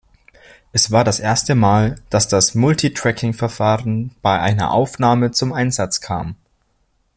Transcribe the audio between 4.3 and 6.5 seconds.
einer Aufnahme zum Einsatz kam.